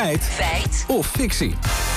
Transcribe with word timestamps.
Feit. 0.00 0.22
Feit. 0.22 0.84
Of 0.88 1.06
fictie. 1.06 1.89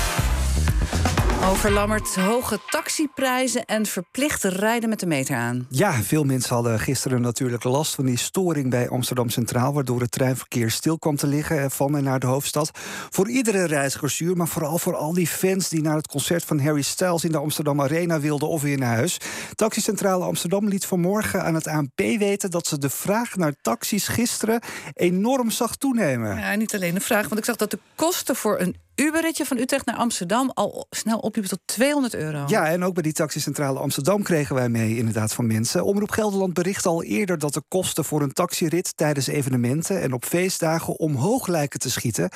Over 1.43 1.71
Lammert, 1.71 2.15
hoge 2.15 2.59
taxiprijzen 2.69 3.65
en 3.65 3.85
verplicht 3.85 4.43
rijden 4.43 4.89
met 4.89 4.99
de 4.99 5.05
meter 5.05 5.35
aan. 5.35 5.67
Ja, 5.69 5.93
veel 5.93 6.23
mensen 6.23 6.55
hadden 6.55 6.79
gisteren 6.79 7.21
natuurlijk 7.21 7.63
last 7.63 7.95
van 7.95 8.05
die 8.05 8.17
storing 8.17 8.69
bij 8.69 8.89
Amsterdam 8.89 9.29
Centraal, 9.29 9.73
waardoor 9.73 10.01
het 10.01 10.11
treinverkeer 10.11 10.71
stil 10.71 10.99
kwam 10.99 11.15
te 11.15 11.27
liggen 11.27 11.71
van 11.71 11.97
en 11.97 12.03
naar 12.03 12.19
de 12.19 12.27
hoofdstad. 12.27 12.71
Voor 13.09 13.29
iedere 13.29 13.65
reiziger 13.65 14.37
maar 14.37 14.47
vooral 14.47 14.77
voor 14.77 14.95
al 14.95 15.13
die 15.13 15.27
fans 15.27 15.69
die 15.69 15.81
naar 15.81 15.95
het 15.95 16.07
concert 16.07 16.43
van 16.43 16.59
Harry 16.59 16.81
Styles 16.81 17.23
in 17.23 17.31
de 17.31 17.37
Amsterdam 17.37 17.81
Arena 17.81 18.19
wilden 18.19 18.47
of 18.47 18.61
weer 18.61 18.77
naar 18.77 18.95
huis. 18.95 19.17
Taxicentrale 19.55 20.23
Amsterdam 20.23 20.67
liet 20.67 20.85
vanmorgen 20.85 21.43
aan 21.43 21.55
het 21.55 21.67
ANP 21.67 21.99
weten 21.99 22.51
dat 22.51 22.67
ze 22.67 22.77
de 22.77 22.89
vraag 22.89 23.35
naar 23.35 23.53
taxis 23.61 24.07
gisteren 24.07 24.61
enorm 24.93 25.51
zag 25.51 25.75
toenemen. 25.75 26.37
Ja, 26.37 26.55
niet 26.55 26.75
alleen 26.75 26.93
de 26.93 26.99
vraag, 26.99 27.27
want 27.27 27.37
ik 27.37 27.45
zag 27.45 27.55
dat 27.55 27.71
de 27.71 27.79
kosten 27.95 28.35
voor 28.35 28.59
een 28.59 28.75
Uberritje 28.95 29.45
van 29.45 29.57
Utrecht 29.57 29.85
naar 29.85 29.95
Amsterdam 29.95 30.51
al 30.53 30.87
snel 30.89 31.17
opliep 31.17 31.45
tot 31.45 31.59
200 31.65 32.13
euro. 32.13 32.43
Ja, 32.47 32.67
en 32.67 32.83
ook 32.83 32.93
bij 32.93 33.03
die 33.03 33.13
taxicentrale 33.13 33.79
Amsterdam 33.79 34.23
kregen 34.23 34.55
wij 34.55 34.69
mee 34.69 34.97
inderdaad 34.97 35.33
van 35.33 35.47
mensen. 35.47 35.85
Omroep 35.85 36.11
Gelderland 36.11 36.53
bericht 36.53 36.85
al 36.85 37.03
eerder 37.03 37.37
dat 37.37 37.53
de 37.53 37.63
kosten 37.67 38.05
voor 38.05 38.21
een 38.21 38.33
taxirit 38.33 38.97
tijdens 38.97 39.27
evenementen 39.27 40.01
en 40.01 40.13
op 40.13 40.25
feestdagen 40.25 40.99
omhoog 40.99 41.47
lijken 41.47 41.79
te 41.79 41.91
schieten. 41.91 42.29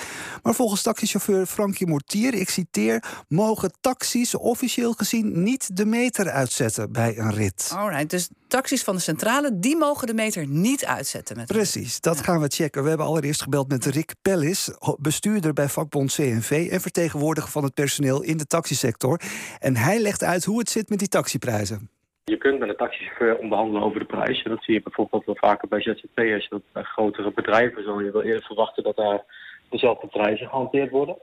Maar 0.43 0.53
volgens 0.53 0.81
taxichauffeur 0.81 1.45
Frankie 1.45 1.87
Mortier, 1.87 2.33
ik 2.33 2.49
citeer, 2.49 3.03
mogen 3.27 3.71
taxis 3.81 4.35
officieel 4.35 4.93
gezien 4.93 5.43
niet 5.43 5.77
de 5.77 5.85
meter 5.85 6.29
uitzetten 6.29 6.91
bij 6.91 7.17
een 7.17 7.33
rit. 7.33 7.71
Alright, 7.75 8.09
dus 8.09 8.29
taxis 8.47 8.83
van 8.83 8.95
de 8.95 9.01
centrale, 9.01 9.59
die 9.59 9.77
mogen 9.77 10.07
de 10.07 10.13
meter 10.13 10.47
niet 10.47 10.85
uitzetten. 10.85 11.37
Met 11.37 11.47
Precies, 11.47 12.01
dat 12.01 12.21
gaan 12.21 12.41
we 12.41 12.47
checken. 12.47 12.83
We 12.83 12.89
hebben 12.89 13.07
allereerst 13.07 13.41
gebeld 13.41 13.67
met 13.67 13.85
Rick 13.85 14.13
Pellis, 14.21 14.77
bestuurder 14.99 15.53
bij 15.53 15.67
vakbond 15.67 16.13
CNV 16.13 16.67
en 16.71 16.81
vertegenwoordiger 16.81 17.51
van 17.51 17.63
het 17.63 17.73
personeel 17.73 18.23
in 18.23 18.37
de 18.37 18.45
taxisector. 18.45 19.21
En 19.59 19.75
hij 19.75 19.99
legt 19.99 20.23
uit 20.23 20.45
hoe 20.45 20.59
het 20.59 20.69
zit 20.69 20.89
met 20.89 20.99
die 20.99 21.07
taxiprijzen. 21.07 21.89
Je 22.23 22.37
kunt 22.37 22.59
met 22.59 22.69
een 22.69 22.75
taxichauffeur 22.75 23.37
onderhandelen 23.37 23.83
over 23.83 23.99
de 23.99 24.05
prijs. 24.05 24.43
En 24.43 24.51
dat 24.51 24.63
zie 24.63 24.73
je 24.73 24.81
bijvoorbeeld 24.81 25.25
wel 25.25 25.35
vaker 25.35 25.67
bij 25.67 25.81
ZZP'ers. 25.81 26.49
Dat 26.49 26.61
bij 26.71 26.83
grotere 26.83 27.31
bedrijven 27.31 27.83
zal 27.83 27.99
je 27.99 28.11
wel 28.11 28.23
eerder 28.23 28.45
verwachten 28.45 28.83
dat 28.83 28.95
daar 28.95 29.23
dezelfde 29.69 30.07
prijzen 30.07 30.47
gehanteerd 30.47 30.91
worden. 30.91 31.17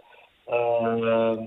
Uh, 0.48 0.55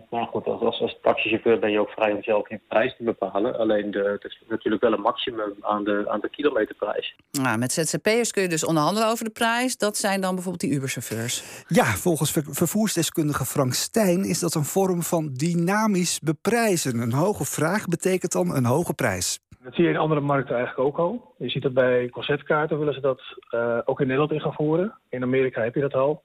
nou 0.09 0.27
goed, 0.27 0.45
als, 0.45 0.81
als, 0.81 0.97
taxichauffeur 1.01 1.59
ben 1.59 1.71
je 1.71 1.79
ook 1.79 1.89
vrij 1.89 2.11
om 2.11 2.23
zelf 2.23 2.49
je 2.49 2.59
prijs 2.67 2.95
te 2.97 3.03
bepalen. 3.03 3.57
Alleen 3.57 3.91
de, 3.91 3.99
het 3.99 4.23
is 4.23 4.41
natuurlijk 4.49 4.83
wel 4.83 4.93
een 4.93 5.01
maximum 5.01 5.53
aan 5.61 5.83
de, 5.83 6.05
aan 6.07 6.19
de 6.19 6.29
kilometerprijs. 6.29 7.15
Nou, 7.31 7.57
met 7.57 7.71
ZZP'ers 7.71 8.31
kun 8.31 8.41
je 8.41 8.49
dus 8.49 8.65
onderhandelen 8.65 9.09
over 9.09 9.25
de 9.25 9.31
prijs. 9.31 9.77
Dat 9.77 9.97
zijn 9.97 10.21
dan 10.21 10.33
bijvoorbeeld 10.33 10.63
die 10.63 10.79
Uber-chauffeurs. 10.79 11.63
Ja, 11.67 11.83
volgens 11.83 12.31
vervoersdeskundige 12.31 13.45
Frank 13.45 13.73
Stijn 13.73 14.23
is 14.23 14.39
dat 14.39 14.53
een 14.53 14.63
vorm 14.63 15.01
van 15.01 15.33
dynamisch 15.33 16.19
beprijzen. 16.19 16.99
Een 16.99 17.13
hoge 17.13 17.45
vraag 17.45 17.85
betekent 17.85 18.31
dan 18.31 18.55
een 18.55 18.65
hoge 18.65 18.93
prijs. 18.93 19.39
Dat 19.63 19.75
zie 19.75 19.83
je 19.83 19.89
in 19.89 19.97
andere 19.97 20.21
markten 20.21 20.55
eigenlijk 20.55 20.87
ook 20.87 20.97
al. 20.97 21.35
Je 21.37 21.49
ziet 21.49 21.63
dat 21.63 21.73
bij 21.73 22.09
concertkaarten 22.09 22.79
willen 22.79 22.93
ze 22.93 23.01
dat 23.01 23.21
uh, 23.51 23.77
ook 23.85 23.99
in 23.99 24.05
Nederland 24.05 24.31
in 24.31 24.41
gaan 24.41 24.53
voeren. 24.53 24.93
In 25.09 25.23
Amerika 25.23 25.61
heb 25.61 25.75
je 25.75 25.81
dat 25.81 25.93
al. 25.93 26.23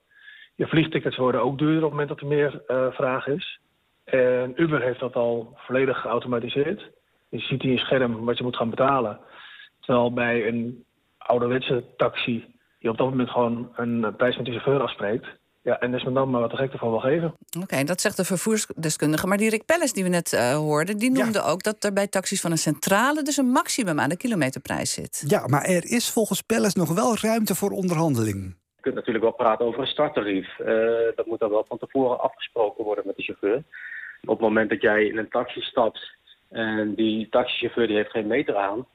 Je 0.55 0.67
vliegtickets 0.67 1.17
worden 1.17 1.43
ook 1.43 1.59
duurder 1.59 1.85
op 1.85 1.91
het 1.91 1.91
moment 1.91 2.09
dat 2.09 2.21
er 2.21 2.27
meer 2.27 2.63
uh, 2.69 2.93
vraag 2.93 3.27
is. 3.27 3.61
En 4.05 4.63
Uber 4.63 4.83
heeft 4.83 5.01
dat 5.01 5.15
al 5.15 5.53
volledig 5.55 6.01
geautomatiseerd. 6.01 6.91
Je 7.29 7.39
ziet 7.39 7.63
hier 7.63 7.73
een 7.73 7.79
scherm 7.79 8.25
wat 8.25 8.39
je 8.39 8.45
moet 8.45 8.57
gaan 8.57 8.71
betalen. 8.71 9.21
Terwijl 9.81 10.13
bij 10.13 10.49
een 10.49 10.85
ouderwetse 11.19 11.85
taxi 11.97 12.53
je 12.83 12.91
op 12.91 12.97
dat 12.97 13.11
moment 13.11 13.31
gewoon 13.31 13.69
een 13.77 14.17
prijs 14.17 14.37
met 14.37 14.47
de 14.47 14.53
chauffeur 14.53 14.81
afspreekt. 14.81 15.27
Ja, 15.63 15.79
en 15.79 15.95
is 15.95 16.05
men 16.05 16.15
dan 16.15 16.31
maar 16.31 16.41
wat 16.41 16.51
de 16.51 16.57
gek 16.57 16.73
ervan 16.73 16.91
wil 16.91 16.99
geven. 16.99 17.35
Oké, 17.61 17.85
dat 17.85 18.01
zegt 18.01 18.17
de 18.17 18.25
vervoersdeskundige. 18.25 19.27
Maar 19.27 19.37
die 19.37 19.51
Rick 19.51 19.65
Pelles 19.65 19.93
die 19.93 20.03
we 20.03 20.09
net 20.09 20.33
uh, 20.33 20.55
hoorden, 20.55 20.97
die 20.99 21.11
noemde 21.11 21.39
ja. 21.39 21.45
ook 21.45 21.63
dat 21.63 21.85
er 21.85 21.93
bij 21.93 22.07
taxis 22.07 22.41
van 22.41 22.51
een 22.51 22.59
centrale 22.59 23.23
dus 23.23 23.37
een 23.37 23.51
maximum 23.51 24.01
aan 24.01 24.09
de 24.09 24.17
kilometerprijs 24.17 24.93
zit. 24.93 25.25
Ja, 25.27 25.47
maar 25.47 25.65
er 25.65 25.85
is 25.85 26.11
volgens 26.11 26.43
Pelles 26.43 26.75
nog 26.75 26.95
wel 26.95 27.17
ruimte 27.17 27.55
voor 27.55 27.71
onderhandeling. 27.71 28.57
Je 28.83 28.91
kunt 28.91 29.01
natuurlijk 29.07 29.25
wel 29.25 29.45
praten 29.45 29.67
over 29.67 29.81
een 29.81 29.87
starttarief. 29.87 30.59
Uh, 30.59 30.67
dat 31.15 31.27
moet 31.27 31.39
dan 31.39 31.51
wel 31.51 31.65
van 31.69 31.79
tevoren 31.79 32.21
afgesproken 32.21 32.85
worden 32.85 33.07
met 33.07 33.17
de 33.17 33.23
chauffeur. 33.23 33.63
Op 34.23 34.29
het 34.29 34.41
moment 34.41 34.71
dat 34.71 34.83
jij 34.83 35.05
in 35.05 35.19
een 35.19 35.29
taxi 35.29 35.61
stapt 35.61 36.17
en 36.49 36.95
die 36.95 37.29
taxichauffeur 37.29 37.87
die 37.87 37.97
heeft 37.97 38.11
geen 38.11 38.27
meter 38.27 38.57
aan... 38.57 38.87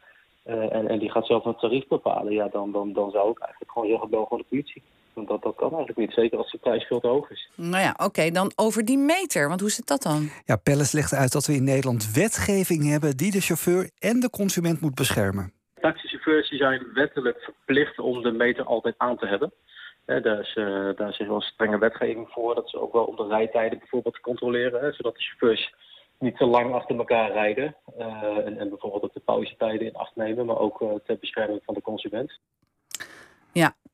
Uh, 0.46 0.76
en, 0.76 0.88
en 0.88 1.00
die 1.00 1.12
gaat 1.12 1.26
zelf 1.26 1.46
een 1.46 1.56
tarief 1.56 1.88
bepalen, 1.88 2.34
ja, 2.34 2.48
dan, 2.48 2.72
dan, 2.72 2.94
dan 2.94 3.12
zou 3.12 3.32
ik 3.32 3.40
eigenlijk 3.40 3.72
gewoon 3.72 3.88
zeggen, 3.88 4.10
bel 4.10 4.24
gewoon 4.24 4.40
de 4.40 4.46
politie. 4.50 4.84
Want 5.14 5.28
dat, 5.28 5.42
dat 5.42 5.56
kan 5.56 5.70
eigenlijk 5.70 5.98
niet, 5.98 6.14
zeker 6.14 6.38
als 6.38 6.52
de 6.52 6.58
prijs 6.58 6.84
veel 6.84 7.00
te 7.00 7.08
hoog 7.08 7.30
is. 7.30 7.50
Nou 7.56 7.84
ja, 7.84 7.92
oké, 7.92 8.04
okay, 8.04 8.32
dan 8.32 8.52
over 8.56 8.86
die 8.86 8.98
meter, 8.98 9.48
want 9.48 9.60
hoe 9.60 9.70
zit 9.70 9.88
dat 9.88 10.02
dan? 10.02 10.30
Ja, 10.46 10.56
Pelles 10.56 10.92
legt 10.92 11.14
uit 11.14 11.32
dat 11.32 11.46
we 11.46 11.54
in 11.54 11.64
Nederland 11.64 12.12
wetgeving 12.14 12.90
hebben... 12.90 13.18
die 13.18 13.32
de 13.32 13.42
chauffeur 13.42 13.90
en 14.00 14.20
de 14.20 14.30
consument 14.30 14.82
moet 14.82 14.96
beschermen. 14.96 15.52
Taxichauffeurs 15.82 16.50
die 16.50 16.60
zijn 16.60 16.88
wettelijk 16.94 17.40
verplicht 17.40 18.00
om 18.00 18.22
de 18.22 18.32
meter 18.32 18.64
altijd 18.64 18.96
aan 18.98 19.18
te 19.18 19.28
hebben. 19.28 19.54
Daar, 20.08 20.40
is, 20.40 20.56
uh, 20.56 20.90
daar 20.96 21.26
wel 21.28 21.42
strenge 21.42 21.78
wetgeving 21.78 22.30
voor. 22.30 22.56
Dat 22.56 22.70
ze 22.70 22.80
ook 22.80 22.94
wel 22.94 23.04
om 23.04 23.16
de 23.16 23.28
rijtijden 23.28 23.80
bijvoorbeeld 23.80 24.20
controleren. 24.20 24.82
Hè, 24.82 24.92
zodat 24.92 25.16
de 25.16 25.22
chauffeurs 25.22 25.74
niet 26.20 26.38
te 26.38 26.46
lang 26.46 26.74
achter 26.74 26.98
elkaar 26.98 27.32
rijden. 27.32 27.76
Uh, 28.00 28.06
en, 28.46 28.58
en, 28.58 28.70
bijvoorbeeld 28.70 29.04
ook 29.04 29.14
de 29.14 29.20
pauzetijden 29.20 29.88
in 29.88 29.96
acht 29.96 30.16
nemen. 30.16 30.46
Maar 30.46 30.58
ook 30.58 30.82
uh, 30.82 30.94
ter 31.06 31.18
bescherming 31.20 31.62
van 31.64 31.74
de 31.74 31.82
consument. 31.82 32.40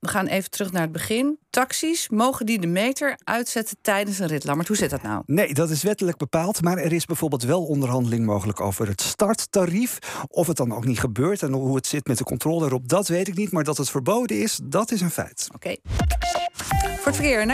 We 0.03 0.09
gaan 0.09 0.28
even 0.28 0.50
terug 0.50 0.72
naar 0.72 0.81
het 0.81 0.91
begin. 0.91 1.38
Taxis, 1.50 2.09
mogen 2.09 2.46
die 2.46 2.59
de 2.59 2.68
meter 2.68 3.18
uitzetten 3.24 3.78
tijdens 3.81 4.19
een 4.19 4.28
rit? 4.28 4.44
Lammert, 4.44 4.68
hoe 4.68 4.78
zit 4.78 4.90
dat 4.90 5.02
nou? 5.02 5.24
Nee, 5.25 5.53
dat 5.53 5.69
is 5.69 5.84
wettelijk 5.84 6.18
bepaald. 6.18 6.62
Maar 6.62 6.78
er 6.78 6.94
is 6.94 7.06
bijvoorbeeld 7.06 7.44
wel 7.44 7.64
onderhandeling 7.66 8.25
mogelijk 8.25 8.62
over 8.62 8.88
het 8.88 9.02
starttarief. 9.02 10.00
Of 10.28 10.47
het 10.47 10.58
dan 10.58 10.74
ook 10.74 10.86
niet 10.86 11.00
gebeurt 11.00 11.41
en 11.41 11.52
hoe 11.52 11.75
het 11.75 11.88
zit 11.88 12.08
met 12.08 12.18
de 12.18 12.24
controle 12.24 12.66
erop, 12.66 12.88
dat 12.88 13.08
weet 13.08 13.28
ik 13.28 13.36
niet. 13.36 13.52
Maar 13.52 13.64
dat 13.64 13.78
het 13.78 13.90
verboden 13.90 14.41
is, 14.41 14.59
dat 14.64 14.91
is 14.91 15.02
een 15.02 15.12
feit. 15.12 15.47
Oké. 15.56 15.56
Okay. 15.56 15.80
Voor 16.97 17.06
het 17.06 17.16
verkeer 17.16 17.41